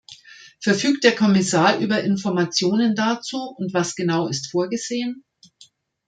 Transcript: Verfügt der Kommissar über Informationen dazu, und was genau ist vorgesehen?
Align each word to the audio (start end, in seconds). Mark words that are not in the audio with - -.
Verfügt 0.63 1.03
der 1.03 1.15
Kommissar 1.15 1.77
über 1.77 2.01
Informationen 2.03 2.95
dazu, 2.95 3.37
und 3.55 3.71
was 3.75 3.93
genau 3.93 4.25
ist 4.29 4.49
vorgesehen? 4.49 5.23